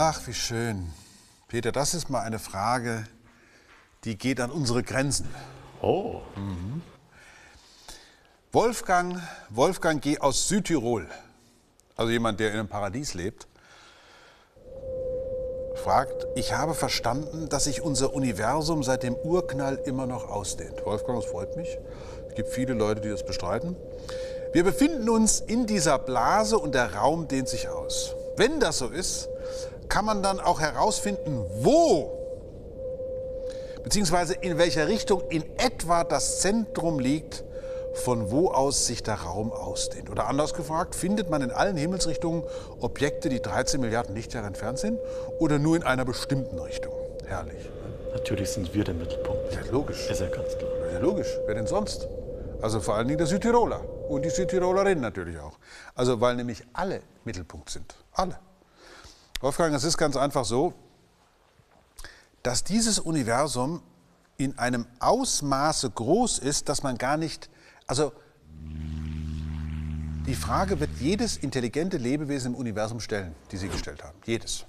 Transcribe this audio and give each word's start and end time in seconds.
Ach, 0.00 0.24
wie 0.28 0.32
schön. 0.32 0.92
Peter, 1.48 1.72
das 1.72 1.92
ist 1.92 2.08
mal 2.08 2.20
eine 2.20 2.38
Frage, 2.38 3.04
die 4.04 4.16
geht 4.16 4.38
an 4.38 4.52
unsere 4.52 4.84
Grenzen. 4.84 5.28
Oh. 5.82 6.20
Wolfgang, 8.52 9.20
Wolfgang 9.48 10.00
G. 10.00 10.16
aus 10.20 10.46
Südtirol, 10.46 11.08
also 11.96 12.12
jemand, 12.12 12.38
der 12.38 12.50
in 12.52 12.60
einem 12.60 12.68
Paradies 12.68 13.14
lebt, 13.14 13.48
fragt, 15.74 16.28
ich 16.36 16.52
habe 16.52 16.74
verstanden, 16.74 17.48
dass 17.48 17.64
sich 17.64 17.82
unser 17.82 18.14
Universum 18.14 18.84
seit 18.84 19.02
dem 19.02 19.16
Urknall 19.16 19.80
immer 19.84 20.06
noch 20.06 20.28
ausdehnt. 20.28 20.86
Wolfgang, 20.86 21.20
das 21.20 21.28
freut 21.28 21.56
mich. 21.56 21.76
Es 22.28 22.36
gibt 22.36 22.50
viele 22.50 22.74
Leute, 22.74 23.00
die 23.00 23.08
das 23.08 23.26
bestreiten. 23.26 23.74
Wir 24.52 24.62
befinden 24.62 25.08
uns 25.08 25.40
in 25.40 25.66
dieser 25.66 25.98
Blase 25.98 26.56
und 26.56 26.76
der 26.76 26.94
Raum 26.94 27.26
dehnt 27.26 27.48
sich 27.48 27.68
aus. 27.68 28.14
Wenn 28.36 28.60
das 28.60 28.78
so 28.78 28.90
ist, 28.90 29.28
kann 29.88 30.04
man 30.04 30.22
dann 30.22 30.40
auch 30.40 30.60
herausfinden, 30.60 31.44
wo 31.60 32.18
beziehungsweise 33.82 34.34
in 34.34 34.58
welcher 34.58 34.88
Richtung 34.88 35.22
in 35.30 35.44
etwa 35.58 36.04
das 36.04 36.40
Zentrum 36.40 36.98
liegt, 36.98 37.44
von 37.94 38.30
wo 38.30 38.50
aus 38.50 38.86
sich 38.86 39.02
der 39.02 39.14
Raum 39.14 39.52
ausdehnt. 39.52 40.10
Oder 40.10 40.26
anders 40.26 40.54
gefragt, 40.54 40.94
findet 40.94 41.30
man 41.30 41.42
in 41.42 41.50
allen 41.50 41.76
Himmelsrichtungen 41.76 42.44
Objekte, 42.80 43.28
die 43.28 43.40
13 43.40 43.80
Milliarden 43.80 44.14
Lichtjahre 44.14 44.46
entfernt 44.46 44.78
sind 44.78 44.98
oder 45.38 45.58
nur 45.58 45.76
in 45.76 45.82
einer 45.82 46.04
bestimmten 46.04 46.58
Richtung? 46.58 46.92
Herrlich. 47.26 47.70
Natürlich 48.12 48.50
sind 48.50 48.74
wir 48.74 48.84
der 48.84 48.94
Mittelpunkt. 48.94 49.52
Ja, 49.52 49.60
logisch. 49.70 50.08
Ist 50.10 50.20
ja 50.20 50.28
ganz 50.28 50.56
klar. 50.56 50.70
Ja, 50.92 50.98
logisch. 50.98 51.38
Wer 51.46 51.54
denn 51.54 51.66
sonst? 51.66 52.08
Also 52.60 52.80
vor 52.80 52.94
allen 52.94 53.06
Dingen 53.06 53.18
der 53.18 53.26
Südtiroler 53.26 53.80
und 54.08 54.24
die 54.24 54.30
Südtirolerin 54.30 55.00
natürlich 55.00 55.38
auch. 55.38 55.58
Also 55.94 56.20
weil 56.20 56.36
nämlich 56.36 56.62
alle 56.72 57.00
Mittelpunkt 57.24 57.70
sind. 57.70 57.94
Alle. 58.12 58.38
Wolfgang, 59.40 59.72
es 59.74 59.84
ist 59.84 59.96
ganz 59.96 60.16
einfach 60.16 60.44
so, 60.44 60.74
dass 62.42 62.64
dieses 62.64 62.98
Universum 62.98 63.82
in 64.36 64.58
einem 64.58 64.86
Ausmaße 64.98 65.90
groß 65.90 66.38
ist, 66.38 66.68
dass 66.68 66.82
man 66.82 66.98
gar 66.98 67.16
nicht, 67.16 67.48
also 67.86 68.12
die 70.26 70.34
Frage 70.34 70.80
wird 70.80 70.90
jedes 70.98 71.36
intelligente 71.36 71.96
Lebewesen 71.96 72.52
im 72.54 72.58
Universum 72.58 73.00
stellen, 73.00 73.34
die 73.50 73.56
Sie 73.56 73.68
gestellt 73.68 74.02
haben. 74.04 74.18
Jedes. 74.26 74.66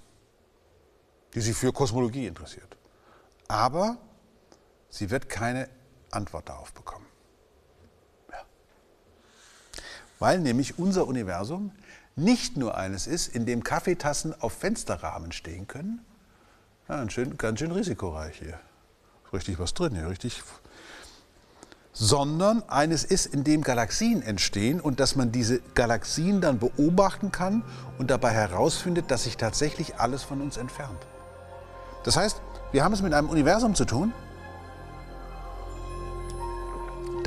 Die 1.33 1.41
sich 1.41 1.55
für 1.55 1.73
Kosmologie 1.73 2.27
interessiert. 2.27 2.77
Aber 3.47 3.97
sie 4.89 5.09
wird 5.09 5.29
keine 5.29 5.67
Antwort 6.11 6.47
darauf 6.47 6.71
bekommen. 6.73 7.05
Ja. 8.31 8.43
Weil 10.19 10.39
nämlich 10.39 10.79
unser 10.79 11.07
Universum 11.07 11.71
nicht 12.19 12.57
nur 12.57 12.77
eines 12.77 13.07
ist, 13.07 13.27
in 13.27 13.45
dem 13.45 13.63
Kaffeetassen 13.63 14.39
auf 14.41 14.53
Fensterrahmen 14.53 15.31
stehen 15.31 15.67
können. 15.67 16.05
Ja, 16.87 17.07
schön, 17.09 17.37
ganz 17.37 17.59
schön 17.59 17.71
risikoreich 17.71 18.37
hier. 18.37 18.59
Richtig 19.31 19.59
was 19.59 19.73
drin 19.73 19.95
hier, 19.95 20.09
richtig. 20.09 20.43
Sondern 21.93 22.63
eines 22.67 23.03
ist, 23.03 23.27
in 23.27 23.43
dem 23.43 23.61
Galaxien 23.61 24.21
entstehen 24.21 24.79
und 24.79 24.99
dass 24.99 25.15
man 25.15 25.31
diese 25.31 25.59
Galaxien 25.75 26.41
dann 26.41 26.59
beobachten 26.59 27.31
kann 27.31 27.63
und 27.97 28.09
dabei 28.09 28.31
herausfindet, 28.31 29.11
dass 29.11 29.23
sich 29.23 29.37
tatsächlich 29.37 29.99
alles 29.99 30.23
von 30.23 30.41
uns 30.41 30.57
entfernt. 30.57 30.99
Das 32.03 32.15
heißt, 32.15 32.41
wir 32.71 32.83
haben 32.83 32.93
es 32.93 33.01
mit 33.01 33.13
einem 33.13 33.29
Universum 33.29 33.75
zu 33.75 33.85
tun, 33.85 34.13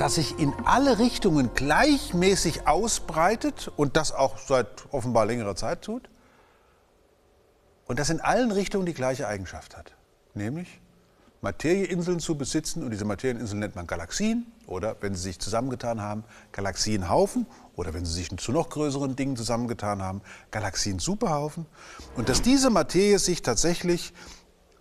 das 0.03 0.15
sich 0.15 0.37
in 0.37 0.53
alle 0.65 0.99
Richtungen 0.99 1.53
gleichmäßig 1.53 2.67
ausbreitet 2.67 3.71
und 3.77 3.95
das 3.95 4.11
auch 4.11 4.37
seit 4.37 4.67
offenbar 4.91 5.25
längerer 5.25 5.55
Zeit 5.55 5.81
tut. 5.81 6.09
Und 7.85 7.99
das 7.99 8.09
in 8.09 8.19
allen 8.19 8.51
Richtungen 8.51 8.85
die 8.85 8.93
gleiche 8.93 9.29
Eigenschaft 9.29 9.77
hat, 9.77 9.93
nämlich 10.33 10.81
Materieinseln 11.39 12.19
zu 12.19 12.37
besitzen. 12.37 12.83
Und 12.83 12.91
diese 12.91 13.05
Materieninseln 13.05 13.59
nennt 13.59 13.77
man 13.77 13.87
Galaxien. 13.87 14.51
Oder 14.67 14.97
wenn 14.99 15.15
sie 15.15 15.21
sich 15.21 15.39
zusammengetan 15.39 16.01
haben, 16.01 16.25
Galaxienhaufen. 16.51 17.45
Oder 17.77 17.93
wenn 17.93 18.03
sie 18.03 18.11
sich 18.11 18.37
zu 18.37 18.51
noch 18.51 18.69
größeren 18.71 19.15
Dingen 19.15 19.37
zusammengetan 19.37 20.01
haben, 20.01 20.21
Galaxien-Superhaufen. 20.51 21.65
Und 22.17 22.27
dass 22.27 22.41
diese 22.41 22.69
Materie 22.69 23.19
sich 23.19 23.41
tatsächlich 23.41 24.11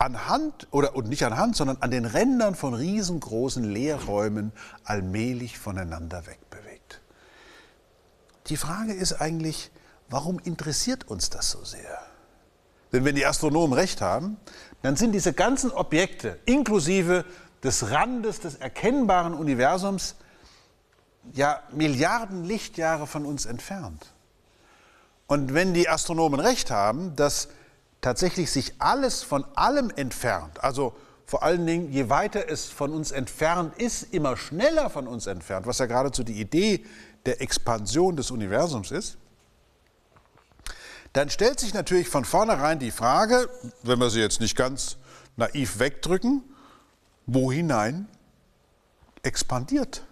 anhand 0.03 0.67
oder 0.73 0.97
und 0.97 1.09
nicht 1.09 1.25
anhand, 1.25 1.55
sondern 1.55 1.77
an 1.81 1.91
den 1.91 2.05
Rändern 2.05 2.55
von 2.55 2.75
riesengroßen 2.75 3.63
Leerräumen 3.63 4.53
allmählich 4.85 5.59
voneinander 5.59 6.27
wegbewegt. 6.27 7.01
Die 8.49 8.57
Frage 8.57 8.93
ist 8.93 9.15
eigentlich, 9.15 9.71
warum 10.09 10.41
interessiert 10.41 11.07
uns 11.07 11.31
das 11.31 11.51
so 11.51 11.65
sehr? 11.65 11.99
Denn 12.93 13.05
wenn 13.05 13.15
die 13.15 13.25
Astronomen 13.25 13.73
recht 13.73 14.01
haben, 14.01 14.37
dann 14.83 14.97
sind 14.97 15.13
diese 15.13 15.33
ganzen 15.33 15.71
Objekte 15.71 16.39
inklusive 16.47 17.25
des 17.63 17.91
Randes 17.91 18.41
des 18.41 18.57
erkennbaren 18.57 19.35
Universums 19.35 20.17
ja 21.33 21.63
Milliarden 21.71 22.43
Lichtjahre 22.45 23.07
von 23.07 23.25
uns 23.25 23.47
entfernt. 23.47 24.13
Und 25.29 25.55
wenn 25.55 25.73
die 25.73 25.89
Astronomen 25.89 26.41
recht 26.41 26.73
haben, 26.73 27.15
dass 27.15 27.49
tatsächlich 28.03 28.51
sich 28.51 28.75
alles 28.79 29.23
von 29.23 29.47
allem 29.55 29.91
entfernt, 29.97 30.63
also 30.63 30.95
vor 31.25 31.43
allen 31.43 31.67
Dingen, 31.67 31.91
je 31.91 32.11
weiter 32.11 32.51
es 32.51 32.67
von 32.67 32.93
uns 32.93 33.11
entfernt 33.11 33.81
ist, 33.81 34.13
immer 34.13 34.37
schneller 34.37 34.91
von 34.91 35.07
uns 35.07 35.27
entfernt, 35.27 35.67
was 35.67 35.79
ja 35.79 35.87
geradezu 35.87 36.25
die 36.25 36.39
Idee 36.39 36.85
der 37.25 37.41
Expansion 37.41 38.17
des 38.17 38.31
Universums 38.31 38.91
ist, 38.91 39.17
dann 41.15 41.31
stellt 41.31 41.61
sich 41.61 41.73
natürlich 41.73 42.09
von 42.09 42.25
vornherein 42.25 42.79
die 42.79 42.91
Frage, 42.91 43.49
wenn 43.83 43.99
wir 43.99 44.11
sie 44.11 44.21
jetzt 44.21 44.41
nicht 44.41 44.57
ganz 44.57 44.97
naiv 45.37 45.79
wegdrücken, 45.79 46.43
wo 47.27 47.53
hinein 47.53 48.09
expandiert 49.23 50.05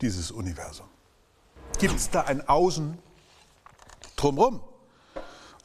dieses 0.00 0.30
Universum? 0.30 0.88
Gibt 1.78 1.96
es 1.96 2.10
da 2.10 2.22
ein 2.22 2.46
Außen 2.46 2.98
drumherum? 4.16 4.60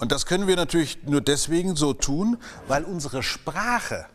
Und 0.04 0.12
das 0.12 0.26
können 0.26 0.48
wir 0.48 0.58
natürlich 0.58 1.02
nur 1.06 1.22
deswegen 1.22 1.78
so 1.78 1.94
tun, 1.94 2.36
weil 2.68 2.84
unsere 2.84 3.24
Sprache, 3.24 4.06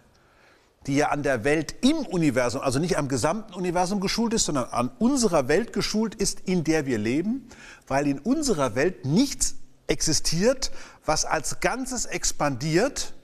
die 0.86 0.96
ja 0.96 1.08
an 1.08 1.22
der 1.22 1.44
Welt 1.44 1.76
im 1.80 1.96
Universum, 2.04 2.60
also 2.60 2.78
nicht 2.78 2.98
am 2.98 3.08
gesamten 3.08 3.54
Universum 3.54 3.98
geschult 3.98 4.34
ist, 4.34 4.44
sondern 4.44 4.66
an 4.66 4.90
unserer 4.98 5.48
Welt 5.48 5.72
geschult 5.72 6.14
ist, 6.14 6.40
in 6.40 6.62
der 6.62 6.84
wir 6.84 6.98
leben, 6.98 7.48
weil 7.86 8.06
in 8.06 8.18
unserer 8.18 8.74
Welt 8.74 9.06
nichts 9.06 9.54
existiert, 9.86 10.72
was 11.06 11.24
als 11.24 11.60
Ganzes 11.60 12.04
expandiert, 12.04 13.14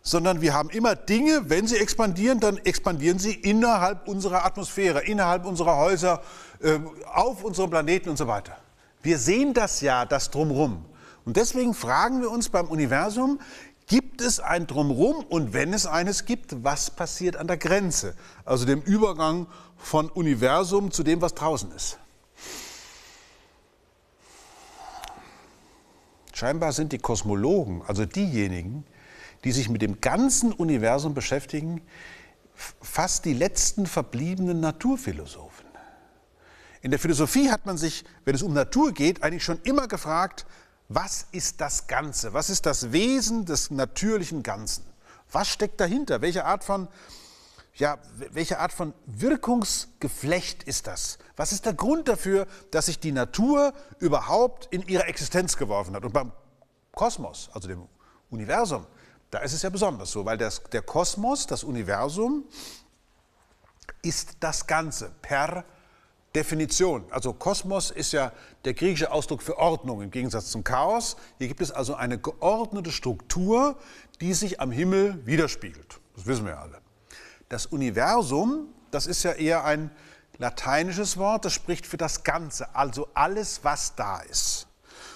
sondern 0.00 0.40
wir 0.40 0.54
haben 0.54 0.70
immer 0.70 0.96
Dinge, 0.96 1.50
wenn 1.50 1.66
sie 1.66 1.76
expandieren, 1.76 2.40
dann 2.40 2.56
expandieren 2.56 3.18
sie 3.18 3.34
innerhalb 3.34 4.08
unserer 4.08 4.46
Atmosphäre, 4.46 5.04
innerhalb 5.04 5.44
unserer 5.44 5.76
Häuser, 5.76 6.22
äh, 6.62 6.78
auf 7.12 7.44
unserem 7.44 7.68
Planeten 7.68 8.08
und 8.08 8.16
so 8.16 8.26
weiter. 8.26 8.56
Wir 9.02 9.18
sehen 9.18 9.52
das 9.52 9.82
ja, 9.82 10.06
das 10.06 10.30
drumherum. 10.30 10.86
Und 11.26 11.36
deswegen 11.36 11.74
fragen 11.74 12.22
wir 12.22 12.30
uns 12.30 12.48
beim 12.48 12.68
Universum, 12.68 13.40
gibt 13.88 14.20
es 14.20 14.38
ein 14.40 14.66
Drumherum 14.68 15.24
und 15.24 15.52
wenn 15.52 15.74
es 15.74 15.84
eines 15.84 16.24
gibt, 16.24 16.64
was 16.64 16.90
passiert 16.90 17.36
an 17.36 17.48
der 17.48 17.56
Grenze, 17.56 18.14
also 18.44 18.64
dem 18.64 18.80
Übergang 18.80 19.48
von 19.76 20.08
Universum 20.08 20.92
zu 20.92 21.02
dem, 21.02 21.20
was 21.20 21.34
draußen 21.34 21.70
ist. 21.72 21.98
Scheinbar 26.32 26.72
sind 26.72 26.92
die 26.92 26.98
Kosmologen, 26.98 27.82
also 27.86 28.04
diejenigen, 28.04 28.84
die 29.42 29.52
sich 29.52 29.68
mit 29.68 29.82
dem 29.82 30.00
ganzen 30.00 30.52
Universum 30.52 31.12
beschäftigen, 31.12 31.82
fast 32.54 33.24
die 33.24 33.34
letzten 33.34 33.86
verbliebenen 33.86 34.60
Naturphilosophen. 34.60 35.66
In 36.82 36.92
der 36.92 37.00
Philosophie 37.00 37.50
hat 37.50 37.66
man 37.66 37.78
sich, 37.78 38.04
wenn 38.24 38.34
es 38.34 38.42
um 38.42 38.52
Natur 38.52 38.92
geht, 38.92 39.24
eigentlich 39.24 39.42
schon 39.42 39.60
immer 39.64 39.88
gefragt, 39.88 40.46
was 40.88 41.26
ist 41.32 41.60
das 41.60 41.86
Ganze? 41.86 42.32
Was 42.32 42.50
ist 42.50 42.66
das 42.66 42.92
Wesen 42.92 43.44
des 43.44 43.70
natürlichen 43.70 44.42
Ganzen? 44.42 44.84
Was 45.32 45.48
steckt 45.48 45.80
dahinter? 45.80 46.20
Welche 46.20 46.44
Art 46.44 46.62
von, 46.62 46.88
ja, 47.74 47.98
welche 48.16 48.60
Art 48.60 48.72
von 48.72 48.94
Wirkungsgeflecht 49.06 50.62
ist 50.62 50.86
das? 50.86 51.18
Was 51.36 51.52
ist 51.52 51.66
der 51.66 51.74
Grund 51.74 52.08
dafür, 52.08 52.46
dass 52.70 52.86
sich 52.86 53.00
die 53.00 53.12
Natur 53.12 53.72
überhaupt 53.98 54.66
in 54.66 54.82
ihre 54.82 55.04
Existenz 55.04 55.56
geworfen 55.56 55.94
hat? 55.96 56.04
Und 56.04 56.12
beim 56.12 56.32
Kosmos, 56.92 57.50
also 57.52 57.68
dem 57.68 57.88
Universum, 58.30 58.86
da 59.30 59.40
ist 59.40 59.52
es 59.52 59.62
ja 59.62 59.70
besonders 59.70 60.12
so, 60.12 60.24
weil 60.24 60.38
das, 60.38 60.62
der 60.72 60.82
Kosmos, 60.82 61.46
das 61.48 61.64
Universum, 61.64 62.44
ist 64.02 64.36
das 64.40 64.66
Ganze 64.66 65.10
per 65.20 65.64
Definition. 66.36 67.04
Also 67.10 67.32
Kosmos 67.32 67.90
ist 67.90 68.12
ja 68.12 68.30
der 68.66 68.74
griechische 68.74 69.10
Ausdruck 69.10 69.40
für 69.42 69.56
Ordnung 69.56 70.02
im 70.02 70.10
Gegensatz 70.10 70.50
zum 70.50 70.64
Chaos. 70.64 71.16
Hier 71.38 71.48
gibt 71.48 71.62
es 71.62 71.72
also 71.72 71.94
eine 71.94 72.18
geordnete 72.18 72.92
Struktur, 72.92 73.78
die 74.20 74.34
sich 74.34 74.60
am 74.60 74.70
Himmel 74.70 75.26
widerspiegelt. 75.26 75.98
Das 76.14 76.26
wissen 76.26 76.44
wir 76.44 76.60
alle. 76.60 76.82
Das 77.48 77.64
Universum, 77.64 78.68
das 78.90 79.06
ist 79.06 79.22
ja 79.22 79.32
eher 79.32 79.64
ein 79.64 79.90
lateinisches 80.36 81.16
Wort, 81.16 81.46
das 81.46 81.54
spricht 81.54 81.86
für 81.86 81.96
das 81.96 82.22
Ganze, 82.22 82.74
also 82.74 83.08
alles, 83.14 83.60
was 83.62 83.94
da 83.94 84.20
ist. 84.20 84.66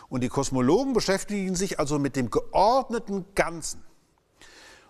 Und 0.08 0.22
die 0.22 0.28
Kosmologen 0.28 0.94
beschäftigen 0.94 1.55
sich 1.55 1.78
also 1.78 1.99
mit 1.99 2.17
dem 2.17 2.31
geordneten 2.31 3.26
Ganzen. 3.34 3.84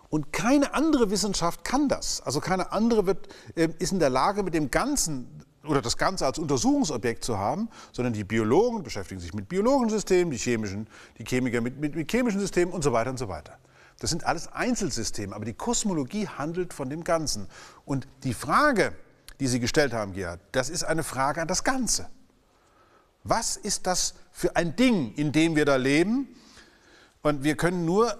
Und 0.09 0.31
keine 0.31 0.73
andere 0.73 1.09
Wissenschaft 1.09 1.65
kann 1.65 1.89
das. 1.89 2.21
Also 2.21 2.39
keine 2.39 2.71
andere 2.71 3.05
wird, 3.05 3.27
äh, 3.55 3.69
ist 3.79 3.91
in 3.91 3.99
der 3.99 4.09
Lage, 4.09 4.43
mit 4.43 4.53
dem 4.53 4.71
Ganzen 4.71 5.45
oder 5.65 5.81
das 5.81 5.97
Ganze 5.97 6.25
als 6.25 6.39
Untersuchungsobjekt 6.39 7.23
zu 7.23 7.37
haben, 7.37 7.69
sondern 7.91 8.13
die 8.13 8.23
Biologen 8.23 8.83
beschäftigen 8.83 9.21
sich 9.21 9.33
mit 9.33 9.47
biologischen 9.47 9.91
Systemen, 9.91 10.31
die 10.31 10.37
chemischen, 10.37 10.87
die 11.17 11.23
Chemiker 11.23 11.61
mit, 11.61 11.79
mit, 11.79 11.95
mit 11.95 12.09
chemischen 12.09 12.39
Systemen 12.39 12.73
und 12.73 12.83
so 12.83 12.93
weiter 12.93 13.11
und 13.11 13.17
so 13.17 13.27
weiter. 13.27 13.57
Das 13.99 14.09
sind 14.09 14.25
alles 14.25 14.47
Einzelsysteme, 14.47 15.35
aber 15.35 15.45
die 15.45 15.53
Kosmologie 15.53 16.27
handelt 16.27 16.73
von 16.73 16.89
dem 16.89 17.03
Ganzen. 17.03 17.47
Und 17.85 18.07
die 18.23 18.33
Frage, 18.33 18.93
die 19.39 19.47
Sie 19.47 19.59
gestellt 19.59 19.93
haben, 19.93 20.13
Gerhard, 20.13 20.39
das 20.51 20.69
ist 20.69 20.83
eine 20.83 21.03
Frage 21.03 21.41
an 21.41 21.47
das 21.47 21.63
Ganze. 21.63 22.09
Was 23.23 23.57
ist 23.57 23.85
das 23.85 24.15
für 24.31 24.55
ein 24.55 24.75
Ding, 24.75 25.13
in 25.13 25.31
dem 25.31 25.55
wir 25.55 25.65
da 25.65 25.75
leben? 25.75 26.27
Und 27.21 27.43
wir 27.43 27.55
können 27.55 27.85
nur 27.85 28.19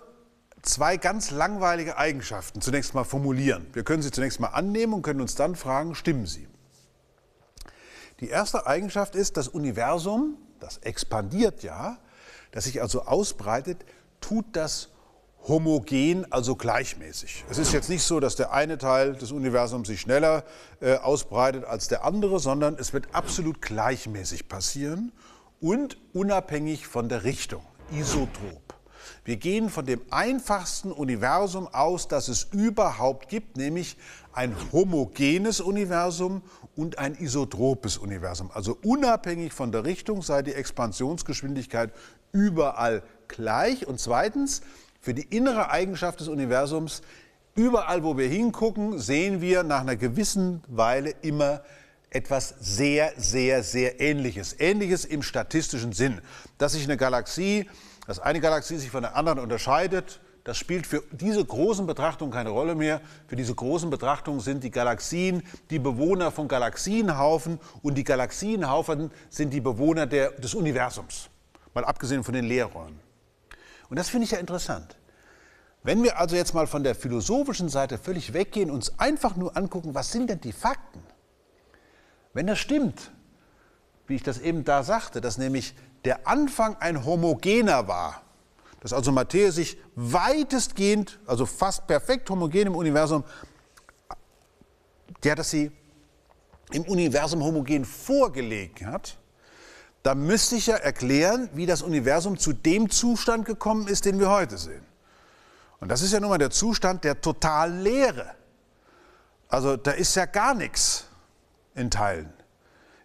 zwei 0.61 0.97
ganz 0.97 1.31
langweilige 1.31 1.97
Eigenschaften 1.97 2.61
zunächst 2.61 2.93
mal 2.93 3.03
formulieren. 3.03 3.65
Wir 3.73 3.83
können 3.83 4.03
sie 4.03 4.11
zunächst 4.11 4.39
mal 4.39 4.49
annehmen 4.49 4.93
und 4.93 5.01
können 5.01 5.21
uns 5.21 5.33
dann 5.33 5.55
fragen, 5.55 5.95
stimmen 5.95 6.27
sie? 6.27 6.47
Die 8.21 8.29
erste 8.29 8.67
Eigenschaft 8.67 9.15
ist, 9.15 9.35
das 9.35 9.47
Universum, 9.47 10.37
das 10.59 10.77
expandiert 10.77 11.63
ja, 11.63 11.97
das 12.51 12.65
sich 12.65 12.81
also 12.81 13.01
ausbreitet, 13.01 13.83
tut 14.21 14.45
das 14.53 14.89
homogen, 15.47 16.31
also 16.31 16.55
gleichmäßig. 16.55 17.45
Es 17.49 17.57
ist 17.57 17.73
jetzt 17.73 17.89
nicht 17.89 18.03
so, 18.03 18.19
dass 18.19 18.35
der 18.35 18.53
eine 18.53 18.77
Teil 18.77 19.15
des 19.15 19.31
Universums 19.31 19.87
sich 19.87 20.01
schneller 20.01 20.43
äh, 20.81 20.97
ausbreitet 20.97 21.65
als 21.65 21.87
der 21.87 22.03
andere, 22.05 22.39
sondern 22.39 22.75
es 22.75 22.93
wird 22.93 23.07
absolut 23.13 23.59
gleichmäßig 23.59 24.47
passieren 24.47 25.11
und 25.59 25.97
unabhängig 26.13 26.85
von 26.85 27.09
der 27.09 27.23
Richtung, 27.23 27.63
isotrop. 27.91 28.75
Wir 29.23 29.37
gehen 29.37 29.69
von 29.69 29.85
dem 29.85 30.01
einfachsten 30.09 30.91
Universum 30.91 31.67
aus, 31.67 32.07
das 32.07 32.27
es 32.27 32.47
überhaupt 32.51 33.29
gibt, 33.29 33.57
nämlich 33.57 33.97
ein 34.33 34.55
homogenes 34.71 35.61
Universum 35.61 36.41
und 36.75 36.97
ein 36.97 37.15
isotropes 37.15 37.97
Universum. 37.97 38.49
Also 38.53 38.77
unabhängig 38.83 39.53
von 39.53 39.71
der 39.71 39.85
Richtung 39.85 40.21
sei 40.21 40.41
die 40.41 40.53
Expansionsgeschwindigkeit 40.53 41.91
überall 42.31 43.03
gleich. 43.27 43.87
Und 43.87 43.99
zweitens, 43.99 44.61
für 44.99 45.13
die 45.13 45.23
innere 45.35 45.69
Eigenschaft 45.69 46.19
des 46.19 46.27
Universums, 46.27 47.01
überall 47.55 48.03
wo 48.03 48.17
wir 48.17 48.27
hingucken, 48.27 48.99
sehen 48.99 49.41
wir 49.41 49.63
nach 49.63 49.81
einer 49.81 49.95
gewissen 49.95 50.63
Weile 50.67 51.13
immer 51.21 51.61
etwas 52.11 52.55
sehr, 52.59 53.13
sehr, 53.17 53.63
sehr 53.63 54.01
Ähnliches. 54.01 54.55
Ähnliches 54.59 55.05
im 55.05 55.23
statistischen 55.23 55.93
Sinn, 55.93 56.21
dass 56.57 56.73
sich 56.73 56.83
eine 56.83 56.97
Galaxie 56.97 57.69
dass 58.07 58.19
eine 58.19 58.39
Galaxie 58.39 58.77
sich 58.77 58.89
von 58.89 59.03
der 59.03 59.15
anderen 59.15 59.39
unterscheidet, 59.39 60.19
das 60.43 60.57
spielt 60.57 60.87
für 60.87 61.03
diese 61.11 61.45
großen 61.45 61.85
Betrachtungen 61.85 62.31
keine 62.31 62.49
Rolle 62.49 62.73
mehr. 62.73 63.01
Für 63.27 63.35
diese 63.35 63.53
großen 63.53 63.89
Betrachtungen 63.91 64.39
sind 64.39 64.63
die 64.63 64.71
Galaxien 64.71 65.43
die 65.69 65.77
Bewohner 65.77 66.31
von 66.31 66.47
Galaxienhaufen 66.47 67.59
und 67.83 67.95
die 67.95 68.03
Galaxienhaufen 68.03 69.11
sind 69.29 69.51
die 69.51 69.61
Bewohner 69.61 70.07
der, 70.07 70.31
des 70.31 70.55
Universums. 70.55 71.29
Mal 71.75 71.85
abgesehen 71.85 72.23
von 72.23 72.33
den 72.33 72.45
Leerräumen. 72.45 72.99
Und 73.89 73.99
das 73.99 74.09
finde 74.09 74.25
ich 74.25 74.31
ja 74.31 74.39
interessant. 74.39 74.97
Wenn 75.83 76.03
wir 76.03 76.19
also 76.19 76.35
jetzt 76.35 76.53
mal 76.53 76.67
von 76.67 76.83
der 76.83 76.95
philosophischen 76.95 77.69
Seite 77.69 77.97
völlig 77.97 78.33
weggehen 78.33 78.69
und 78.69 78.77
uns 78.77 78.99
einfach 78.99 79.35
nur 79.35 79.55
angucken, 79.55 79.93
was 79.93 80.11
sind 80.11 80.29
denn 80.29 80.41
die 80.41 80.53
Fakten? 80.53 81.03
Wenn 82.33 82.47
das 82.47 82.59
stimmt, 82.59 83.11
wie 84.07 84.15
ich 84.15 84.23
das 84.23 84.39
eben 84.39 84.63
da 84.63 84.83
sagte, 84.83 85.21
dass 85.21 85.37
nämlich 85.37 85.75
der 86.05 86.27
Anfang 86.27 86.75
ein 86.79 87.05
homogener 87.05 87.87
war, 87.87 88.21
dass 88.79 88.93
also 88.93 89.11
Materie 89.11 89.51
sich 89.51 89.77
weitestgehend, 89.95 91.19
also 91.27 91.45
fast 91.45 91.87
perfekt 91.87 92.29
homogen 92.29 92.67
im 92.67 92.75
Universum, 92.75 93.23
der, 95.23 95.35
dass 95.35 95.51
sie 95.51 95.71
im 96.71 96.83
Universum 96.83 97.43
homogen 97.43 97.85
vorgelegt 97.85 98.83
hat, 98.83 99.17
da 100.03 100.15
müsste 100.15 100.55
ich 100.55 100.67
ja 100.67 100.77
erklären, 100.77 101.49
wie 101.53 101.67
das 101.67 101.83
Universum 101.83 102.37
zu 102.37 102.53
dem 102.53 102.89
Zustand 102.89 103.45
gekommen 103.45 103.87
ist, 103.87 104.05
den 104.05 104.19
wir 104.19 104.29
heute 104.29 104.57
sehen. 104.57 104.83
Und 105.79 105.89
das 105.89 106.01
ist 106.01 106.11
ja 106.11 106.19
nun 106.19 106.29
mal 106.29 106.37
der 106.37 106.49
Zustand 106.49 107.03
der 107.03 107.21
totalen 107.21 107.81
Leere. 107.81 108.35
Also 109.47 109.77
da 109.77 109.91
ist 109.91 110.15
ja 110.15 110.25
gar 110.25 110.55
nichts 110.55 111.05
in 111.75 111.91
Teilen. 111.91 112.33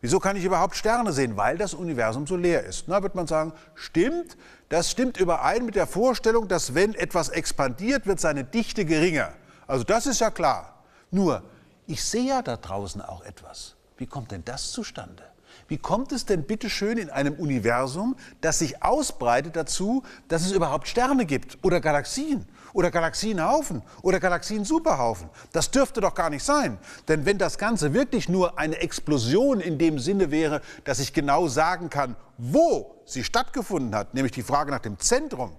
Wieso 0.07 0.21
kann 0.21 0.37
ich 0.37 0.45
überhaupt 0.45 0.77
Sterne 0.77 1.13
sehen? 1.13 1.37
Weil 1.37 1.59
das 1.59 1.75
Universum 1.75 2.29
so 2.29 2.37
leer 2.37 2.63
ist. 2.63 2.87
Na, 2.87 3.03
wird 3.03 3.17
man 3.17 3.27
sagen, 3.27 3.53
stimmt, 3.75 4.37
das 4.69 4.89
stimmt 4.89 5.17
überein 5.17 5.67
mit 5.67 5.75
der 5.75 5.89
Vorstellung, 5.89 6.47
dass 6.47 6.77
wenn 6.77 6.95
etwas 6.95 7.29
expandiert, 7.29 8.07
wird 8.07 8.21
seine 8.21 8.45
Dichte 8.45 8.85
geringer. 8.85 9.33
Also 9.67 9.83
das 9.83 10.07
ist 10.07 10.21
ja 10.21 10.31
klar. 10.31 10.81
Nur, 11.11 11.43
ich 11.89 12.05
sehe 12.05 12.29
ja 12.29 12.43
da 12.43 12.57
draußen 12.57 13.03
auch 13.03 13.25
etwas. 13.25 13.75
Wie 13.97 14.07
kommt 14.07 14.31
denn 14.31 14.45
das 14.45 14.71
zustande? 14.71 15.25
Wie 15.69 15.79
kommt 15.79 16.13
es 16.13 16.25
denn 16.25 16.45
bitte 16.45 16.71
schön 16.71 16.99
in 16.99 17.11
einem 17.11 17.35
Universum, 17.35 18.17
das 18.41 18.59
sich 18.61 18.83
ausbreitet 18.83 19.57
dazu, 19.57 20.03
dass 20.29 20.43
es 20.43 20.53
überhaupt 20.53 20.89
Sterne 20.89 21.27
gibt 21.27 21.59
oder 21.65 21.81
Galaxien 21.81 22.47
oder 22.73 22.91
Galaxienhaufen 22.91 23.83
oder 24.03 24.21
Galaxien-Superhaufen? 24.21 25.29
Das 25.53 25.71
dürfte 25.71 26.01
doch 26.01 26.15
gar 26.15 26.31
nicht 26.31 26.45
sein. 26.45 26.79
Denn 27.09 27.27
wenn 27.27 27.39
das 27.39 27.59
Ganze 27.59 27.95
wirklich 27.95 28.29
nur 28.29 28.59
eine 28.59 28.77
Explosion 28.77 29.61
in 29.61 29.79
dem 29.79 29.99
Sinne 29.99 30.31
wäre, 30.31 30.61
dass 30.85 30.99
ich 30.99 31.13
genau 31.13 31.49
sagen 31.49 31.91
kann, 31.91 32.17
wo 32.39 32.95
sie 33.05 33.25
stattgefunden 33.25 33.95
hat, 33.95 34.15
nämlich 34.15 34.33
die 34.33 34.43
Frage 34.43 34.71
nach 34.71 34.81
dem 34.81 34.99
Zentrum, 34.99 35.53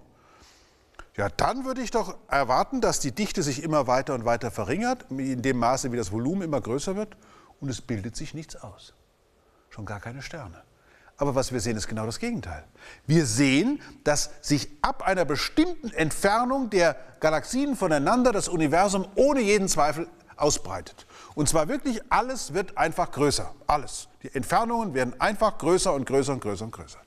ja, 1.17 1.29
dann 1.29 1.65
würde 1.65 1.81
ich 1.81 1.89
doch 1.89 2.15
erwarten, 2.27 2.79
dass 2.79 2.99
die 2.99 3.11
Dichte 3.11 3.41
sich 3.41 3.63
immer 3.63 3.87
weiter 3.87 4.13
und 4.13 4.23
weiter 4.23 4.51
verringert, 4.51 5.07
in 5.09 5.41
dem 5.41 5.57
Maße, 5.57 5.91
wie 5.91 5.97
das 5.97 6.11
Volumen 6.11 6.43
immer 6.43 6.61
größer 6.61 6.95
wird, 6.95 7.17
und 7.59 7.69
es 7.69 7.81
bildet 7.81 8.15
sich 8.15 8.35
nichts 8.35 8.55
aus 8.55 8.93
schon 9.77 9.85
gar 9.85 9.99
keine 9.99 10.23
Sterne. 10.23 10.63
Aber 11.17 11.35
was 11.35 11.51
wir 11.51 11.59
sehen, 11.59 11.77
ist 11.77 11.87
genau 11.87 12.07
das 12.07 12.17
Gegenteil. 12.17 12.63
Wir 13.05 13.27
sehen, 13.27 13.79
dass 14.03 14.31
sich 14.41 14.69
ab 14.81 15.03
einer 15.05 15.23
bestimmten 15.23 15.91
Entfernung 15.91 16.71
der 16.71 16.95
Galaxien 17.19 17.75
voneinander 17.75 18.31
das 18.31 18.47
Universum 18.47 19.07
ohne 19.13 19.39
jeden 19.41 19.67
Zweifel 19.67 20.07
ausbreitet. 20.35 21.05
Und 21.35 21.47
zwar 21.47 21.67
wirklich 21.67 22.01
alles 22.09 22.55
wird 22.55 22.75
einfach 22.75 23.11
größer. 23.11 23.53
Alles. 23.67 24.07
Die 24.23 24.33
Entfernungen 24.33 24.95
werden 24.95 25.19
einfach 25.21 25.59
größer 25.59 25.93
und 25.93 26.05
größer 26.05 26.33
und 26.33 26.41
größer 26.41 26.65
und 26.65 26.71
größer. 26.71 26.99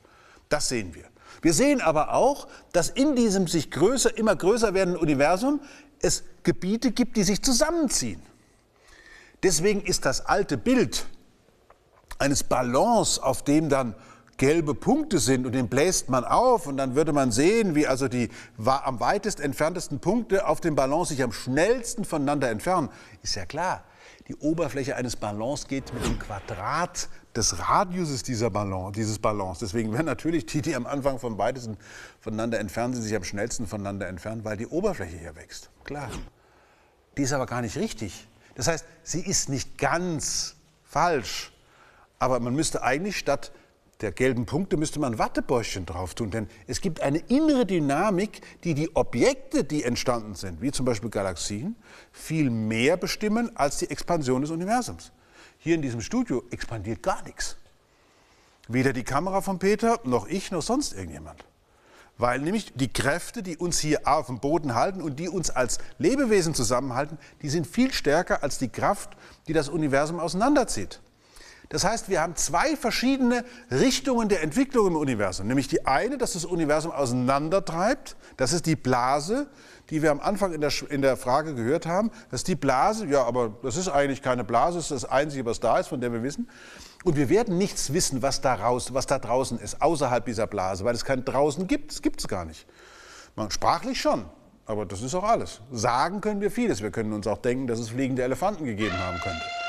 Das 0.48 0.68
sehen 0.68 0.94
wir. 0.94 1.06
Wir 1.42 1.52
sehen 1.52 1.80
aber 1.80 2.14
auch, 2.14 2.46
dass 2.72 2.88
in 2.88 3.16
diesem 3.16 3.48
sich 3.48 3.72
größer, 3.72 4.16
immer 4.16 4.36
größer 4.36 4.74
werdenden 4.74 5.02
Universum 5.02 5.60
es 6.00 6.22
Gebiete 6.44 6.92
gibt, 6.92 7.16
die 7.16 7.24
sich 7.24 7.42
zusammenziehen. 7.42 8.22
Deswegen 9.42 9.80
ist 9.82 10.04
das 10.04 10.26
alte 10.26 10.56
Bild 10.56 11.06
eines 12.20 12.44
Ballons, 12.44 13.18
auf 13.18 13.42
dem 13.42 13.68
dann 13.68 13.94
gelbe 14.36 14.74
Punkte 14.74 15.18
sind 15.18 15.44
und 15.44 15.52
den 15.52 15.68
bläst 15.68 16.08
man 16.08 16.24
auf 16.24 16.66
und 16.66 16.78
dann 16.78 16.94
würde 16.94 17.12
man 17.12 17.30
sehen, 17.30 17.74
wie 17.74 17.86
also 17.86 18.08
die 18.08 18.30
am 18.64 18.98
weitest 18.98 19.38
entferntesten 19.38 20.00
Punkte 20.00 20.46
auf 20.46 20.60
dem 20.62 20.74
Ballon 20.74 21.04
sich 21.04 21.22
am 21.22 21.32
schnellsten 21.32 22.06
voneinander 22.06 22.48
entfernen. 22.48 22.88
Ist 23.22 23.34
ja 23.34 23.44
klar, 23.44 23.84
die 24.28 24.36
Oberfläche 24.36 24.96
eines 24.96 25.16
Ballons 25.16 25.66
geht 25.66 25.92
mit 25.92 26.06
dem 26.06 26.18
Quadrat 26.18 27.08
des 27.36 27.58
Radiuses 27.58 28.22
dieser 28.22 28.48
Ballon, 28.48 28.92
dieses 28.92 29.18
Ballons. 29.18 29.58
Deswegen 29.58 29.92
werden 29.92 30.06
natürlich 30.06 30.46
die, 30.46 30.62
die 30.62 30.74
am 30.74 30.86
Anfang 30.86 31.18
vom 31.18 31.36
weitesten 31.36 31.76
voneinander 32.20 32.60
entfernt 32.60 32.94
sind, 32.94 33.04
sich 33.04 33.14
am 33.14 33.24
schnellsten 33.24 33.66
voneinander 33.66 34.08
entfernen, 34.08 34.44
weil 34.44 34.56
die 34.56 34.66
Oberfläche 34.66 35.18
hier 35.18 35.36
wächst. 35.36 35.68
Klar. 35.84 36.08
Die 37.18 37.22
ist 37.22 37.32
aber 37.32 37.46
gar 37.46 37.60
nicht 37.60 37.76
richtig. 37.76 38.26
Das 38.54 38.68
heißt, 38.68 38.86
sie 39.02 39.20
ist 39.20 39.48
nicht 39.48 39.76
ganz 39.78 40.56
falsch. 40.84 41.52
Aber 42.20 42.38
man 42.38 42.54
müsste 42.54 42.84
eigentlich 42.84 43.18
statt 43.18 43.50
der 44.00 44.12
gelben 44.12 44.46
Punkte 44.46 44.76
müsste 44.78 44.98
man 44.98 45.18
Wattebäuschen 45.18 45.84
drauf 45.84 46.14
tun, 46.14 46.30
denn 46.30 46.48
es 46.66 46.80
gibt 46.80 47.02
eine 47.02 47.18
innere 47.18 47.66
Dynamik, 47.66 48.40
die 48.64 48.74
die 48.74 48.94
Objekte, 48.96 49.62
die 49.62 49.84
entstanden 49.84 50.34
sind, 50.34 50.62
wie 50.62 50.72
zum 50.72 50.86
Beispiel 50.86 51.10
Galaxien, 51.10 51.76
viel 52.10 52.48
mehr 52.48 52.96
bestimmen 52.96 53.54
als 53.56 53.78
die 53.78 53.90
Expansion 53.90 54.40
des 54.40 54.50
Universums. 54.50 55.12
Hier 55.58 55.74
in 55.74 55.82
diesem 55.82 56.00
Studio 56.00 56.42
expandiert 56.50 57.02
gar 57.02 57.22
nichts. 57.24 57.56
Weder 58.68 58.94
die 58.94 59.04
Kamera 59.04 59.42
von 59.42 59.58
Peter, 59.58 60.00
noch 60.04 60.26
ich, 60.26 60.50
noch 60.50 60.62
sonst 60.62 60.94
irgendjemand. 60.94 61.44
Weil 62.16 62.40
nämlich 62.40 62.72
die 62.74 62.92
Kräfte, 62.92 63.42
die 63.42 63.58
uns 63.58 63.78
hier 63.80 64.06
auf 64.06 64.26
dem 64.26 64.40
Boden 64.40 64.74
halten 64.74 65.02
und 65.02 65.18
die 65.18 65.28
uns 65.28 65.50
als 65.50 65.78
Lebewesen 65.98 66.54
zusammenhalten, 66.54 67.18
die 67.42 67.50
sind 67.50 67.66
viel 67.66 67.92
stärker 67.92 68.42
als 68.42 68.58
die 68.58 68.68
Kraft, 68.68 69.10
die 69.46 69.52
das 69.52 69.68
Universum 69.68 70.20
auseinanderzieht. 70.20 71.00
Das 71.70 71.84
heißt, 71.84 72.08
wir 72.08 72.20
haben 72.20 72.34
zwei 72.34 72.74
verschiedene 72.74 73.44
Richtungen 73.70 74.28
der 74.28 74.42
Entwicklung 74.42 74.88
im 74.88 74.96
Universum. 74.96 75.46
Nämlich 75.46 75.68
die 75.68 75.86
eine, 75.86 76.18
dass 76.18 76.32
das 76.32 76.44
Universum 76.44 76.90
auseinandertreibt. 76.90 78.16
Das 78.36 78.52
ist 78.52 78.66
die 78.66 78.74
Blase, 78.74 79.46
die 79.88 80.02
wir 80.02 80.10
am 80.10 80.18
Anfang 80.18 80.52
in 80.52 80.60
der, 80.60 80.72
in 80.88 81.00
der 81.00 81.16
Frage 81.16 81.54
gehört 81.54 81.86
haben. 81.86 82.10
Das 82.28 82.40
ist 82.40 82.48
die 82.48 82.56
Blase. 82.56 83.06
Ja, 83.06 83.22
aber 83.22 83.54
das 83.62 83.76
ist 83.76 83.88
eigentlich 83.88 84.20
keine 84.20 84.42
Blase. 84.42 84.78
Das 84.78 84.90
ist 84.90 85.04
das 85.04 85.10
Einzige, 85.10 85.46
was 85.46 85.60
da 85.60 85.78
ist, 85.78 85.86
von 85.86 86.00
dem 86.00 86.12
wir 86.12 86.24
wissen. 86.24 86.50
Und 87.04 87.16
wir 87.16 87.28
werden 87.28 87.56
nichts 87.56 87.92
wissen, 87.92 88.20
was 88.20 88.40
da, 88.40 88.54
raus, 88.54 88.92
was 88.92 89.06
da 89.06 89.20
draußen 89.20 89.56
ist, 89.60 89.80
außerhalb 89.80 90.24
dieser 90.24 90.48
Blase, 90.48 90.84
weil 90.84 90.96
es 90.96 91.04
kein 91.04 91.24
draußen 91.24 91.68
gibt. 91.68 91.92
Das 91.92 92.02
gibt 92.02 92.18
es 92.20 92.26
gar 92.26 92.44
nicht. 92.44 92.66
Sprachlich 93.48 94.00
schon, 94.00 94.24
aber 94.66 94.86
das 94.86 95.02
ist 95.02 95.14
auch 95.14 95.24
alles. 95.24 95.60
Sagen 95.70 96.20
können 96.20 96.40
wir 96.40 96.50
vieles. 96.50 96.82
Wir 96.82 96.90
können 96.90 97.12
uns 97.12 97.28
auch 97.28 97.38
denken, 97.38 97.68
dass 97.68 97.78
es 97.78 97.90
fliegende 97.90 98.24
Elefanten 98.24 98.64
gegeben 98.64 98.98
haben 98.98 99.18
könnte. 99.20 99.59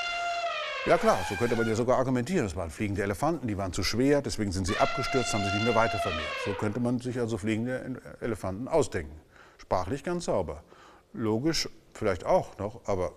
Ja 0.88 0.98
klar, 0.98 1.20
so 1.30 1.36
könnte 1.36 1.56
man 1.56 1.68
ja 1.68 1.76
sogar 1.76 2.00
argumentieren. 2.00 2.44
Es 2.44 2.56
waren 2.56 2.72
fliegende 2.72 3.04
Elefanten, 3.04 3.48
die 3.48 3.56
waren 3.56 3.72
zu 3.72 3.84
schwer, 3.84 4.24
deswegen 4.24 4.52
sind 4.52 4.66
sie 4.66 4.76
abgestürzt, 4.78 5.32
haben 5.32 5.44
sich 5.44 5.54
nicht 5.54 5.66
mehr 5.66 5.76
weiter 5.76 6.00
vermehrt. 6.00 6.26
So 6.44 6.54
könnte 6.54 6.80
man 6.80 7.00
sich 7.00 7.20
also 7.20 7.38
fliegende 7.38 8.02
Elefanten 8.20 8.68
ausdenken. 8.68 9.14
Sprachlich 9.60 10.04
ganz 10.04 10.26
sauber. 10.26 10.64
Logisch 11.14 11.70
vielleicht 11.94 12.26
auch 12.26 12.58
noch, 12.58 12.82
aber 12.88 13.12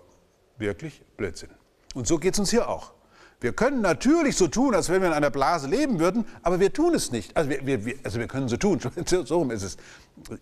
wirklich 0.59 1.01
Blödsinn. 1.17 1.49
Und 1.95 2.05
so 2.05 2.19
geht 2.19 2.35
es 2.35 2.39
uns 2.39 2.51
hier 2.51 2.69
auch. 2.69 2.93
Wir 3.41 3.51
können 3.51 3.81
natürlich 3.81 4.37
so 4.37 4.47
tun, 4.47 4.75
als 4.75 4.89
wenn 4.89 5.01
wir 5.01 5.07
in 5.07 5.13
einer 5.15 5.31
Blase 5.31 5.67
leben 5.67 5.99
würden, 5.99 6.25
aber 6.43 6.59
wir 6.59 6.71
tun 6.71 6.93
es 6.93 7.11
nicht. 7.11 7.35
Also 7.35 7.49
wir, 7.49 7.65
wir, 7.65 7.95
also 8.03 8.19
wir 8.19 8.27
können 8.27 8.47
so 8.47 8.57
tun, 8.57 8.79
so 9.05 9.37
rum 9.39 9.49
ist 9.49 9.63
es. 9.63 9.77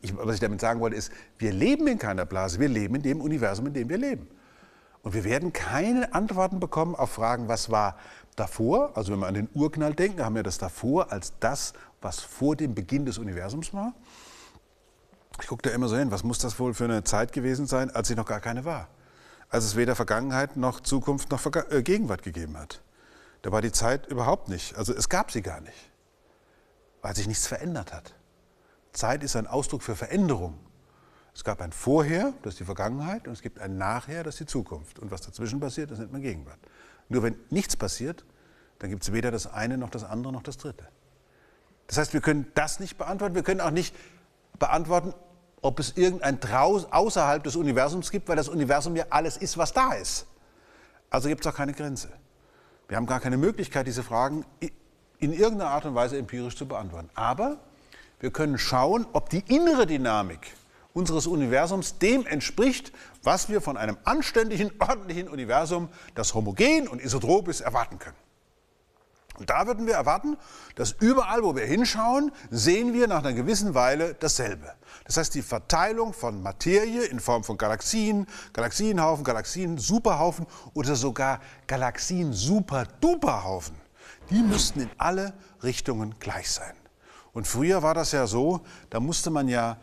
Ich, 0.02 0.14
was 0.18 0.36
ich 0.36 0.42
damit 0.42 0.60
sagen 0.60 0.82
wollte, 0.82 0.98
ist, 0.98 1.10
wir 1.38 1.54
leben 1.54 1.88
in 1.88 1.98
keiner 1.98 2.26
Blase, 2.26 2.60
wir 2.60 2.68
leben 2.68 2.96
in 2.96 3.02
dem 3.02 3.22
Universum, 3.22 3.68
in 3.68 3.74
dem 3.74 3.88
wir 3.88 3.98
leben. 3.98 4.28
Und 5.04 5.14
wir 5.14 5.24
werden 5.24 5.54
keine 5.54 6.14
Antworten 6.14 6.60
bekommen 6.60 6.96
auf 6.96 7.12
Fragen, 7.12 7.48
was 7.48 7.70
war 7.70 7.98
davor, 8.36 8.92
also 8.96 9.14
wenn 9.14 9.20
wir 9.20 9.28
an 9.28 9.36
den 9.36 9.50
Urknall 9.54 9.94
denken, 9.94 10.24
haben 10.24 10.36
wir 10.36 10.44
das 10.44 10.58
davor 10.58 11.12
als 11.12 11.34
das, 11.40 11.74
was 12.02 12.20
vor 12.20 12.56
dem 12.56 12.74
Beginn 12.74 13.06
des 13.06 13.20
Universums 13.20 13.74
war. 13.74 13.94
Ich 15.40 15.48
gucke 15.48 15.62
da 15.62 15.70
immer 15.70 15.88
so 15.88 15.98
hin, 15.98 16.10
was 16.10 16.24
muss 16.24 16.40
das 16.40 16.58
wohl 16.60 16.74
für 16.74 16.86
eine 16.86 17.04
Zeit 17.04 17.32
gewesen 17.32 17.68
sein, 17.68 17.92
als 17.92 18.08
sie 18.08 18.16
noch 18.16 18.26
gar 18.26 18.40
keine 18.40 18.66
war 18.66 18.88
als 19.54 19.66
es 19.66 19.76
weder 19.76 19.96
Vergangenheit 19.96 20.58
noch 20.58 20.80
Zukunft 20.80 21.30
noch 21.30 21.40
Verga 21.40 21.66
äh, 21.70 21.84
Gegenwart 21.84 22.24
gegeben 22.24 22.58
hat. 22.58 22.82
Da 23.44 23.52
war 23.52 23.62
die 23.62 23.72
Zeit 23.72 24.08
überhaupt 24.08 24.50
nicht. 24.50 24.76
Also 24.76 24.96
es 24.96 25.10
gab 25.10 25.30
sie 25.30 25.44
gar 25.44 25.62
nicht, 25.62 25.92
weil 27.04 27.16
sich 27.16 27.28
nichts 27.28 27.46
verändert 27.46 27.94
hat. 27.94 28.16
Zeit 28.94 29.22
ist 29.24 29.36
ein 29.36 29.46
Ausdruck 29.46 29.84
für 29.84 29.96
Veränderung. 29.96 30.58
Es 31.36 31.44
gab 31.44 31.62
ein 31.62 31.72
Vorher, 31.72 32.34
das 32.44 32.54
ist 32.54 32.60
die 32.60 32.66
Vergangenheit, 32.66 33.28
und 33.28 33.34
es 33.34 33.42
gibt 33.42 33.60
ein 33.60 33.78
Nachher, 33.78 34.24
das 34.24 34.36
ist 34.36 34.40
die 34.42 34.46
Zukunft. 34.46 35.00
Und 35.00 35.12
was 35.12 35.22
dazwischen 35.22 35.60
passiert, 35.60 35.92
das 35.92 36.00
nennt 36.00 36.12
man 36.12 36.22
Gegenwart. 36.22 36.60
Nur 37.10 37.24
wenn 37.24 37.36
nichts 37.50 37.76
passiert, 37.76 38.24
dann 38.80 38.90
gibt 38.90 39.04
es 39.04 39.14
weder 39.14 39.32
das 39.32 39.52
eine 39.52 39.78
noch 39.78 39.90
das 39.90 40.04
andere 40.04 40.32
noch 40.32 40.44
das 40.44 40.58
dritte. 40.58 40.88
Das 41.88 41.98
heißt, 41.98 42.14
wir 42.14 42.22
können 42.22 42.52
das 42.54 42.80
nicht 42.80 42.98
beantworten. 42.98 43.36
Wir 43.36 43.44
können 43.44 43.62
auch 43.62 43.72
nicht 43.72 43.96
beantworten, 44.60 45.14
ob 45.62 45.80
es 45.80 45.96
irgendein 45.96 46.40
Traus 46.40 46.86
außerhalb 46.92 47.44
des 47.44 47.56
Universums 47.56 48.12
gibt, 48.12 48.28
weil 48.28 48.36
das 48.36 48.50
Universum 48.50 48.96
ja 48.96 49.06
alles 49.10 49.38
ist, 49.38 49.58
was 49.58 49.74
da 49.74 49.94
ist. 49.94 50.28
Also 51.10 51.30
gibt 51.30 51.46
es 51.46 51.52
auch 51.52 51.56
keine 51.56 51.74
Grenze. 51.74 52.10
Wir 52.88 52.98
haben 52.98 53.06
gar 53.06 53.20
keine 53.20 53.38
Möglichkeit, 53.38 53.88
diese 53.88 54.04
Fragen 54.04 54.46
in 55.20 55.34
irgendeiner 55.34 55.72
Art 55.72 55.86
und 55.86 55.96
Weise 55.96 56.18
empirisch 56.18 56.58
zu 56.58 56.68
beantworten. 56.68 57.10
Aber 57.16 57.58
wir 58.20 58.32
können 58.32 58.58
schauen, 58.58 59.06
ob 59.14 59.30
die 59.30 59.44
innere 59.48 59.86
Dynamik 59.86 60.54
unseres 60.94 61.28
Universums 61.28 61.98
dem 61.98 62.26
entspricht, 62.26 62.94
was 63.24 63.50
wir 63.50 63.62
von 63.62 63.78
einem 63.78 63.98
anständigen, 64.04 64.72
ordentlichen 64.80 65.28
Universum, 65.28 65.90
das 66.16 66.34
homogen 66.34 66.88
und 66.88 67.02
isotrop 67.02 67.48
ist, 67.48 67.62
erwarten 67.62 68.00
können. 68.00 68.18
Und 69.40 69.50
da 69.50 69.66
würden 69.66 69.88
wir 69.88 69.96
erwarten, 69.96 70.38
dass 70.76 70.92
überall, 70.92 71.44
wo 71.44 71.56
wir 71.56 71.66
hinschauen, 71.66 72.32
sehen 72.52 72.94
wir 72.94 73.08
nach 73.08 73.24
einer 73.24 73.34
gewissen 73.34 73.74
Weile 73.74 74.14
dasselbe. 74.14 74.76
Das 75.06 75.18
heißt, 75.18 75.34
die 75.34 75.42
Verteilung 75.42 76.14
von 76.14 76.44
Materie 76.44 77.06
in 77.06 77.20
Form 77.20 77.44
von 77.44 77.58
Galaxien, 77.58 78.28
Galaxienhaufen, 78.54 79.24
Galaxien-Superhaufen 79.24 80.46
oder 80.76 80.96
sogar 80.96 81.40
Galaxien-Super-Duperhaufen, 81.66 83.76
die 84.30 84.44
müssten 84.44 84.82
in 84.82 84.92
alle 85.00 85.34
Richtungen 85.64 86.14
gleich 86.20 86.52
sein. 86.52 86.76
Und 87.32 87.48
früher 87.48 87.82
war 87.82 87.96
das 87.96 88.12
ja 88.12 88.28
so, 88.28 88.62
da 88.92 89.00
musste 89.00 89.32
man 89.32 89.48
ja 89.48 89.80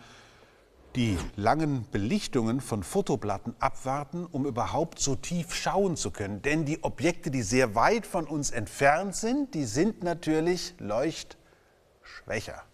die 0.96 1.18
langen 1.36 1.86
Belichtungen 1.90 2.60
von 2.60 2.82
Fotoplatten 2.82 3.54
abwarten, 3.60 4.26
um 4.26 4.44
überhaupt 4.44 4.98
so 4.98 5.14
tief 5.14 5.54
schauen 5.54 5.96
zu 5.96 6.10
können. 6.10 6.42
Denn 6.42 6.64
die 6.64 6.82
Objekte, 6.82 7.30
die 7.30 7.42
sehr 7.42 7.74
weit 7.74 8.06
von 8.06 8.26
uns 8.26 8.50
entfernt 8.50 9.14
sind, 9.14 9.54
die 9.54 9.64
sind 9.64 10.02
natürlich 10.02 10.74
leuchtschwächer. 10.78 12.64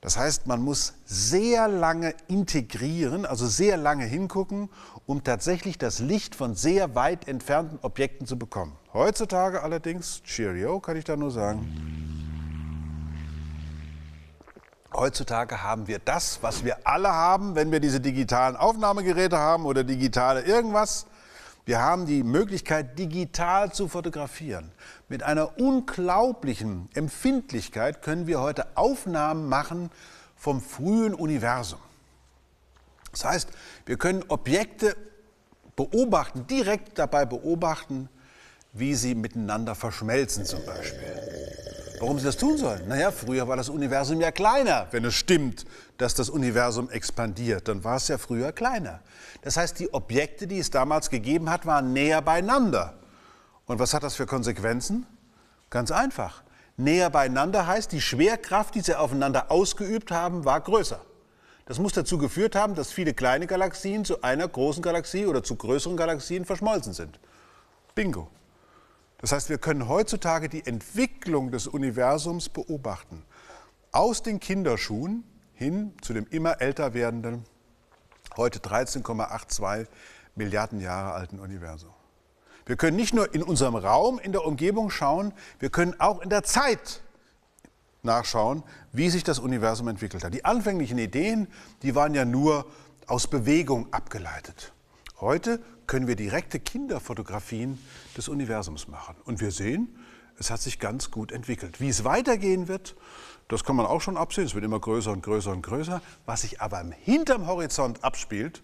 Das 0.00 0.16
heißt, 0.16 0.46
man 0.46 0.62
muss 0.62 0.94
sehr 1.04 1.66
lange 1.66 2.14
integrieren, 2.28 3.26
also 3.26 3.48
sehr 3.48 3.76
lange 3.76 4.04
hingucken, 4.04 4.70
um 5.06 5.24
tatsächlich 5.24 5.76
das 5.76 5.98
Licht 5.98 6.36
von 6.36 6.54
sehr 6.54 6.94
weit 6.94 7.26
entfernten 7.26 7.80
Objekten 7.82 8.24
zu 8.24 8.38
bekommen. 8.38 8.76
Heutzutage 8.92 9.62
allerdings, 9.62 10.22
Cheerio, 10.22 10.78
kann 10.78 10.96
ich 10.96 11.04
da 11.04 11.16
nur 11.16 11.32
sagen, 11.32 12.27
Heutzutage 14.92 15.62
haben 15.62 15.86
wir 15.86 15.98
das, 15.98 16.38
was 16.42 16.64
wir 16.64 16.86
alle 16.86 17.10
haben, 17.10 17.54
wenn 17.54 17.70
wir 17.70 17.80
diese 17.80 18.00
digitalen 18.00 18.56
Aufnahmegeräte 18.56 19.36
haben 19.36 19.66
oder 19.66 19.84
digitale 19.84 20.42
irgendwas. 20.42 21.06
Wir 21.66 21.80
haben 21.80 22.06
die 22.06 22.22
Möglichkeit, 22.22 22.98
digital 22.98 23.70
zu 23.70 23.88
fotografieren. 23.88 24.72
Mit 25.10 25.22
einer 25.22 25.58
unglaublichen 25.58 26.88
Empfindlichkeit 26.94 28.00
können 28.00 28.26
wir 28.26 28.40
heute 28.40 28.66
Aufnahmen 28.76 29.48
machen 29.50 29.90
vom 30.34 30.62
frühen 30.62 31.12
Universum. 31.12 31.80
Das 33.12 33.26
heißt, 33.26 33.50
wir 33.84 33.98
können 33.98 34.24
Objekte 34.28 34.96
beobachten, 35.76 36.46
direkt 36.46 36.98
dabei 36.98 37.26
beobachten, 37.26 38.08
wie 38.72 38.94
sie 38.94 39.14
miteinander 39.14 39.74
verschmelzen 39.74 40.46
zum 40.46 40.64
Beispiel. 40.64 41.77
Warum 42.00 42.18
sie 42.18 42.24
das 42.24 42.36
tun 42.36 42.56
sollen? 42.56 42.86
Naja, 42.88 43.10
früher 43.10 43.48
war 43.48 43.56
das 43.56 43.68
Universum 43.68 44.20
ja 44.20 44.30
kleiner. 44.30 44.86
Wenn 44.90 45.04
es 45.04 45.14
stimmt, 45.14 45.64
dass 45.96 46.14
das 46.14 46.30
Universum 46.30 46.90
expandiert, 46.90 47.68
dann 47.68 47.82
war 47.84 47.96
es 47.96 48.08
ja 48.08 48.18
früher 48.18 48.52
kleiner. 48.52 49.00
Das 49.42 49.56
heißt, 49.56 49.78
die 49.78 49.92
Objekte, 49.92 50.46
die 50.46 50.58
es 50.58 50.70
damals 50.70 51.10
gegeben 51.10 51.50
hat, 51.50 51.66
waren 51.66 51.92
näher 51.92 52.22
beieinander. 52.22 52.94
Und 53.66 53.78
was 53.78 53.94
hat 53.94 54.02
das 54.02 54.14
für 54.14 54.26
Konsequenzen? 54.26 55.06
Ganz 55.70 55.90
einfach. 55.90 56.42
Näher 56.76 57.10
beieinander 57.10 57.66
heißt, 57.66 57.90
die 57.92 58.00
Schwerkraft, 58.00 58.74
die 58.74 58.80
sie 58.80 58.94
aufeinander 58.94 59.50
ausgeübt 59.50 60.10
haben, 60.10 60.44
war 60.44 60.60
größer. 60.60 61.00
Das 61.66 61.78
muss 61.78 61.92
dazu 61.92 62.16
geführt 62.16 62.54
haben, 62.56 62.74
dass 62.74 62.92
viele 62.92 63.12
kleine 63.12 63.46
Galaxien 63.46 64.04
zu 64.04 64.22
einer 64.22 64.48
großen 64.48 64.82
Galaxie 64.82 65.26
oder 65.26 65.42
zu 65.42 65.56
größeren 65.56 65.96
Galaxien 65.96 66.44
verschmolzen 66.44 66.94
sind. 66.94 67.18
Bingo. 67.94 68.30
Das 69.18 69.32
heißt, 69.32 69.48
wir 69.48 69.58
können 69.58 69.88
heutzutage 69.88 70.48
die 70.48 70.64
Entwicklung 70.64 71.50
des 71.50 71.66
Universums 71.66 72.48
beobachten. 72.48 73.24
Aus 73.90 74.22
den 74.22 74.38
Kinderschuhen 74.38 75.24
hin 75.54 75.92
zu 76.02 76.12
dem 76.12 76.26
immer 76.30 76.60
älter 76.60 76.94
werdenden, 76.94 77.44
heute 78.36 78.60
13,82 78.60 79.86
Milliarden 80.36 80.80
Jahre 80.80 81.14
alten 81.14 81.40
Universum. 81.40 81.90
Wir 82.64 82.76
können 82.76 82.96
nicht 82.96 83.12
nur 83.12 83.34
in 83.34 83.42
unserem 83.42 83.74
Raum, 83.74 84.20
in 84.20 84.30
der 84.30 84.44
Umgebung 84.44 84.90
schauen, 84.90 85.32
wir 85.58 85.70
können 85.70 85.98
auch 85.98 86.20
in 86.20 86.28
der 86.28 86.44
Zeit 86.44 87.02
nachschauen, 88.02 88.62
wie 88.92 89.10
sich 89.10 89.24
das 89.24 89.40
Universum 89.40 89.88
entwickelt 89.88 90.22
hat. 90.22 90.32
Die 90.32 90.44
anfänglichen 90.44 90.98
Ideen, 90.98 91.48
die 91.82 91.94
waren 91.94 92.14
ja 92.14 92.24
nur 92.24 92.66
aus 93.06 93.26
Bewegung 93.26 93.92
abgeleitet. 93.92 94.72
Heute 95.20 95.60
können 95.86 96.06
wir 96.06 96.14
direkte 96.14 96.60
Kinderfotografien 96.60 97.82
des 98.18 98.28
Universums 98.28 98.88
machen. 98.88 99.16
Und 99.24 99.40
wir 99.40 99.50
sehen, 99.50 99.96
es 100.38 100.50
hat 100.50 100.60
sich 100.60 100.78
ganz 100.78 101.10
gut 101.10 101.32
entwickelt. 101.32 101.80
Wie 101.80 101.88
es 101.88 102.04
weitergehen 102.04 102.68
wird, 102.68 102.96
das 103.48 103.64
kann 103.64 103.76
man 103.76 103.86
auch 103.86 104.00
schon 104.00 104.16
absehen. 104.16 104.44
Es 104.44 104.54
wird 104.54 104.64
immer 104.64 104.78
größer 104.78 105.10
und 105.10 105.22
größer 105.22 105.50
und 105.50 105.62
größer. 105.62 106.02
Was 106.26 106.42
sich 106.42 106.60
aber 106.60 106.84
hinterm 107.00 107.46
Horizont 107.46 108.04
abspielt, 108.04 108.62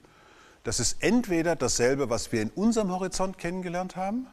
das 0.62 0.80
ist 0.80 1.02
entweder 1.02 1.56
dasselbe, 1.56 2.10
was 2.10 2.32
wir 2.32 2.42
in 2.42 2.50
unserem 2.50 2.90
Horizont 2.90 3.38
kennengelernt 3.38 3.96
haben, 3.96 4.26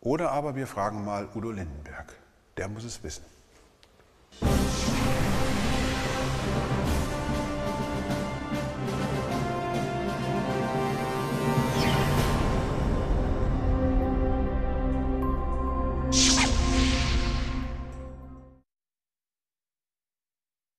oder 0.00 0.32
aber 0.32 0.54
wir 0.54 0.66
fragen 0.66 1.04
mal 1.04 1.28
Udo 1.34 1.50
Lindenberg. 1.50 2.14
Der 2.56 2.68
muss 2.68 2.84
es 2.84 3.02
wissen. 3.02 3.24